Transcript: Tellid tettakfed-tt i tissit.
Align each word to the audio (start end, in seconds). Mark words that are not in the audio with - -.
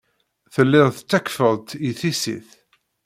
Tellid 0.53 0.87
tettakfed-tt 0.97 1.71
i 1.87 1.89
tissit. 1.99 2.49